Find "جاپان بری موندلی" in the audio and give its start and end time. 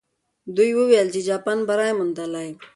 1.29-2.49